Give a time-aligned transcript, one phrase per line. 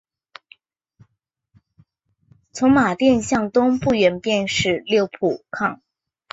[2.51, 5.81] 从马甸向东不远便是六铺炕。